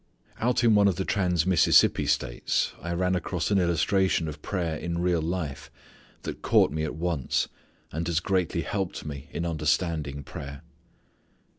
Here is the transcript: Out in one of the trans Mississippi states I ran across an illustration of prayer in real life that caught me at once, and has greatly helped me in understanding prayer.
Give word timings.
Out 0.39 0.63
in 0.63 0.73
one 0.73 0.87
of 0.87 0.95
the 0.95 1.05
trans 1.05 1.45
Mississippi 1.45 2.07
states 2.07 2.73
I 2.81 2.91
ran 2.95 3.13
across 3.13 3.51
an 3.51 3.59
illustration 3.59 4.27
of 4.27 4.41
prayer 4.41 4.75
in 4.75 4.97
real 4.97 5.21
life 5.21 5.69
that 6.23 6.41
caught 6.41 6.71
me 6.71 6.83
at 6.83 6.95
once, 6.95 7.47
and 7.91 8.07
has 8.07 8.19
greatly 8.19 8.61
helped 8.61 9.05
me 9.05 9.29
in 9.31 9.45
understanding 9.45 10.23
prayer. 10.23 10.63